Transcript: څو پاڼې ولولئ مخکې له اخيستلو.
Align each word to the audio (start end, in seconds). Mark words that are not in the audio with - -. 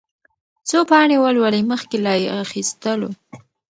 څو 0.69 0.79
پاڼې 0.89 1.17
ولولئ 1.23 1.61
مخکې 1.71 1.97
له 2.05 2.13
اخيستلو. 2.43 3.09